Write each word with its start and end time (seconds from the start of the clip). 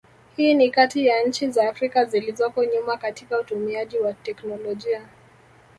Hii 0.37 0.53
ni 0.53 0.69
kati 0.71 1.05
ya 1.07 1.23
nchi 1.23 1.49
za 1.49 1.69
Afrika 1.69 2.05
zilizoko 2.05 2.63
nyuma 2.65 2.97
katika 2.97 3.39
utumiaji 3.39 3.99
wa 3.99 4.13
teknolojia 4.13 5.07